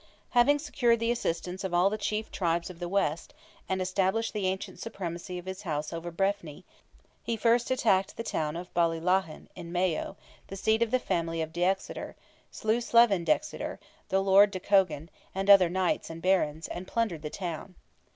Having 0.31 0.57
secured 0.57 0.99
the 0.99 1.11
assistance 1.11 1.63
of 1.63 1.75
all 1.75 1.87
the 1.91 1.95
chief 1.99 2.31
tribes 2.31 2.71
of 2.71 2.79
the 2.79 2.89
west, 2.89 3.35
and 3.69 3.79
established 3.79 4.33
the 4.33 4.47
ancient 4.47 4.79
supremacy 4.79 5.37
of 5.37 5.45
his 5.45 5.61
house 5.61 5.93
over 5.93 6.11
Breffni, 6.11 6.63
he 7.21 7.37
first 7.37 7.69
attacked 7.69 8.17
the 8.17 8.23
town 8.23 8.55
of 8.55 8.73
Ballylahen, 8.73 9.47
in 9.55 9.71
Mayo, 9.71 10.17
the 10.47 10.55
seat 10.57 10.81
of 10.81 10.89
the 10.89 10.97
family 10.97 11.39
of 11.39 11.53
de 11.53 11.63
Exeter, 11.63 12.15
slew 12.49 12.81
Slevin 12.81 13.23
de 13.25 13.31
Exeter, 13.31 13.79
the 14.09 14.23
lord 14.23 14.49
de 14.49 14.59
Cogan, 14.59 15.07
and 15.35 15.51
other 15.51 15.69
knights 15.69 16.09
and 16.09 16.19
barons, 16.19 16.67
and 16.67 16.87
plundered 16.87 17.21
the 17.21 17.29
town. 17.29 17.75